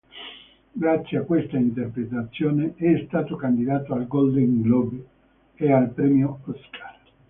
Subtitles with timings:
[0.71, 5.05] Grazie a questa interpretazione è stato candidato al Golden Globe
[5.53, 6.97] e al Premio Oscar.